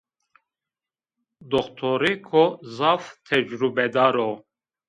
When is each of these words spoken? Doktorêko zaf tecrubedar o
Doktorêko 1.51 2.43
zaf 2.75 3.03
tecrubedar 3.27 4.15
o 4.29 4.31